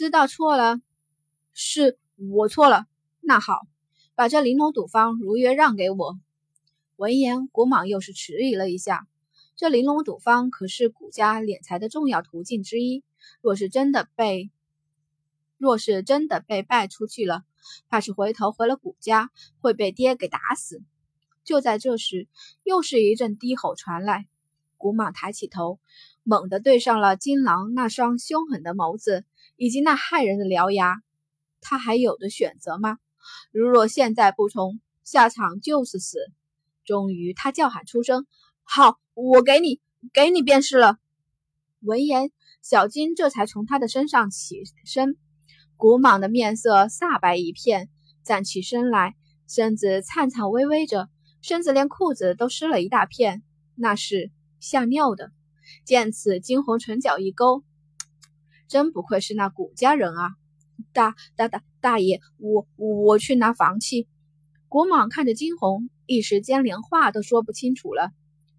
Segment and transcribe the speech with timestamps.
[0.00, 0.80] 知道错了，
[1.52, 2.86] 是我错了。
[3.20, 3.66] 那好，
[4.14, 6.18] 把这玲珑赌坊如约让给我。
[6.96, 9.06] 闻言，古莽又是迟疑了一下。
[9.56, 13.04] 这玲珑赌坊可是古家敛财的重要途径之一，
[13.42, 14.50] 若是真的被，
[15.58, 17.44] 若是真的被败出去了，
[17.90, 19.30] 怕是回头回了古家
[19.60, 20.82] 会被爹给打死。
[21.44, 22.26] 就在这时，
[22.62, 24.26] 又是一阵低吼传来。
[24.78, 25.78] 古莽抬起头，
[26.22, 29.26] 猛地对上了金狼那双凶狠的眸子
[29.60, 31.02] 以及那骇人的獠牙。
[31.60, 32.96] 他还有的选择吗？
[33.52, 36.18] 如若现在不从，下场就是死。
[36.86, 38.26] 终于，他叫喊出声
[38.64, 39.78] ：“好，我给你，
[40.14, 40.96] 给你便是了。”
[41.84, 42.30] 闻言，
[42.62, 45.18] 小金这才从他的身上起身。
[45.76, 47.90] 古蟒的面色煞白一片，
[48.24, 49.14] 站起身来，
[49.46, 51.10] 身子颤颤巍巍着，
[51.42, 53.42] 甚至连裤子都湿了一大片，
[53.74, 55.32] 那是吓尿的。
[55.84, 57.62] 见此，惊鸿唇角一勾，
[58.70, 60.30] 真不愧是那古家人啊！
[60.92, 64.06] 大大大大爷，我我去拿房契。
[64.68, 68.12] 古蟒看着惊鸿，一时间连话都说不清楚了。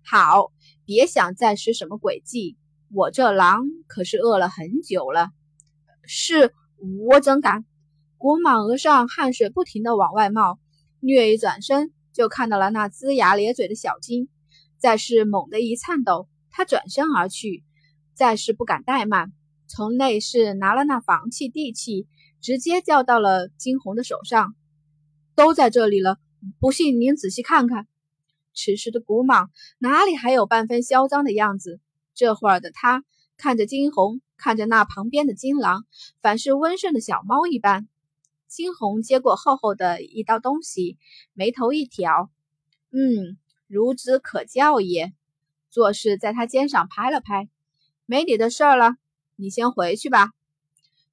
[0.04, 0.52] 好，
[0.86, 2.58] 别想再使什么诡计，
[2.94, 5.32] 我这狼可是饿了很久了。
[6.04, 6.54] 是。
[7.08, 7.64] 我怎敢！
[8.18, 10.58] 古蟒额上汗水不停地往外冒，
[11.00, 14.28] 略一转身就看到了那龇牙咧嘴的小金。
[14.80, 17.64] 再是猛地一颤抖，他转身而去，
[18.16, 19.32] 再是不敢怠慢，
[19.74, 22.06] 从内室拿了那房契地契，
[22.42, 24.54] 直接交到了惊鸿的手上。
[25.34, 26.18] 都在这里了，
[26.60, 27.88] 不信您仔细看看。
[28.54, 29.48] 此时的古蟒
[29.78, 31.80] 哪里还有半分嚣张的样子？
[32.14, 33.06] 这会儿的他
[33.38, 34.22] 看着惊鸿。
[34.44, 35.86] 看着那旁边的金狼，
[36.20, 37.88] 反是温顺的小猫一般。
[38.48, 40.98] 金红接过厚厚的一道东西，
[41.34, 42.32] 眉头一挑，
[42.90, 43.38] 嗯，
[43.70, 45.14] 孺子可教也。
[45.70, 47.50] 做事在他肩上拍了拍，
[48.08, 48.96] 没你的事儿了，
[49.42, 50.30] 你先回去吧。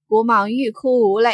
[0.07, 1.33] 古蟒欲哭无泪，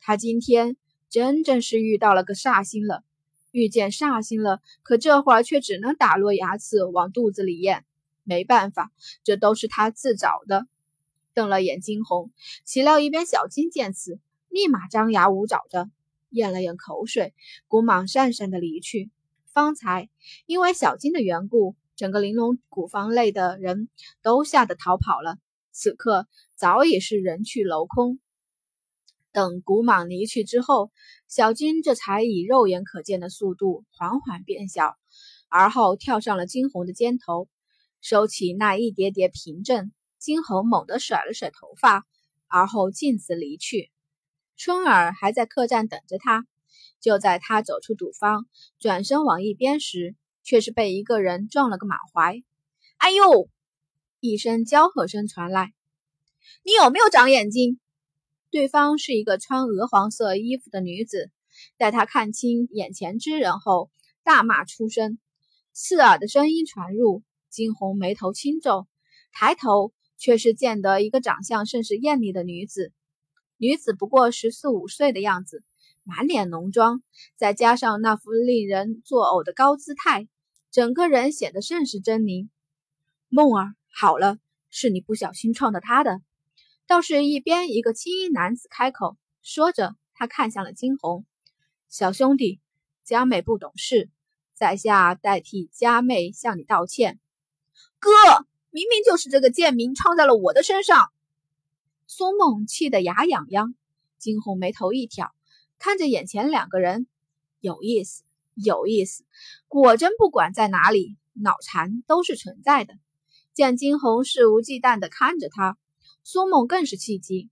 [0.00, 0.78] 他今天
[1.10, 3.04] 真正是遇到了个煞星了。
[3.50, 7.84] 遇见煞星了，可这会儿却只能打落牙齿往肚子里咽。
[8.24, 8.90] 没办法，
[9.24, 10.66] 这都是他自找的。
[11.34, 12.30] 瞪了眼惊鸿，
[12.64, 15.90] 岂料一边小金见此，立马张牙舞爪着，
[16.30, 17.34] 咽了咽口水，
[17.68, 19.10] 古蟒讪讪的离去。
[19.52, 20.08] 方才
[20.46, 23.90] 因为小金的缘故，整个玲珑古坊内的人
[24.22, 25.36] 都吓得逃跑了，
[25.72, 28.20] 此刻早已是人去楼空。
[29.32, 30.92] 等古蟒离去之后，
[31.26, 34.94] 小金这才以肉眼可见的速度缓缓变小，
[35.48, 37.48] 而后跳上了惊鸿的肩头，
[38.00, 39.90] 收起那一叠叠凭证。
[40.18, 42.06] 金红猛地甩了甩头发，
[42.46, 43.90] 而后径自离去。
[44.56, 46.46] 春儿还在客栈等着他。
[47.00, 48.46] 就在他走出赌坊，
[48.78, 52.40] 转身往一边时，却是被一个人撞了个满怀。
[52.98, 53.50] “哎呦！”
[54.24, 55.74] 一声娇喝声传来
[56.64, 57.80] ，“你有没有长眼睛？”
[58.52, 61.32] 对方是一个穿鹅黄色衣服的女子。
[61.76, 63.90] 待她看清眼前之人后，
[64.22, 65.18] 大骂出声，
[65.72, 67.24] 刺耳的声音传入。
[67.50, 68.86] 金红眉头轻皱，
[69.32, 69.92] 抬头。
[70.18, 72.92] 却是见得一个长相甚是艳丽的女子，
[73.56, 75.64] 女子不过十四五岁的样子，
[76.04, 77.02] 满脸浓妆，
[77.34, 80.28] 再加上那副令人作呕的高姿态，
[80.70, 82.48] 整个人显得甚是狰狞。
[83.30, 84.38] 梦儿，好了，
[84.70, 86.20] 是你不小心撞到他的。
[86.86, 91.24] 倒是一边一个青衣男子开口，说着，他看向了惊鸿
[91.88, 92.60] 小兄弟，
[93.04, 94.10] 佳妹不懂事，
[94.54, 97.20] 在下代替佳妹向你道歉，
[97.98, 98.10] 哥。
[98.74, 101.12] 明明就是这个贱民撞在了我的身上，
[102.06, 103.74] 苏梦气得牙痒痒，
[104.16, 105.30] 惊鸿眉头一挑，
[105.78, 107.06] 看着眼前两个人，
[107.60, 108.22] 有意思，
[108.54, 109.26] 有意思，
[109.68, 112.94] 果真不管在哪里，脑残都是存在的。
[113.54, 115.76] 见金红肆无忌惮地看着他，
[116.24, 117.50] 苏梦更是气急，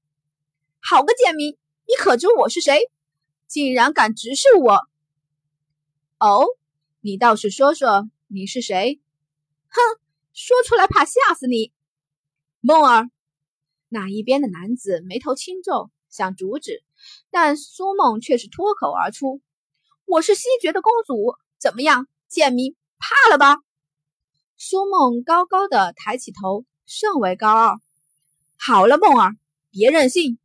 [0.80, 2.80] 好个贱民，你可知我是谁？
[3.46, 4.80] 竟然敢直视我！
[6.18, 6.46] 哦，
[7.00, 9.00] 你倒是说说你是谁？
[9.68, 10.00] 哼！
[10.32, 11.70] 说出来怕吓死你，
[12.60, 13.10] 梦儿。
[13.88, 16.82] 那一边的男子眉头轻皱，想阻止，
[17.30, 19.42] 但苏梦却是脱口而出
[20.06, 23.58] ：“我是西决的公主，怎么样，贱民，怕了吧？”
[24.62, 27.80] 苏梦高高的抬起头，甚为高傲。
[28.58, 29.34] 好了，梦儿，
[29.70, 30.38] 别任性。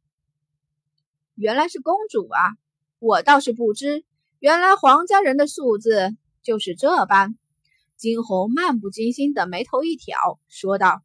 [1.35, 2.55] 原来是公主啊，
[2.99, 4.05] 我倒是不知，
[4.39, 7.37] 原来皇家人的素质就是这般。
[7.97, 10.15] 金红漫不经心的眉头一挑，
[10.47, 11.01] 说道：“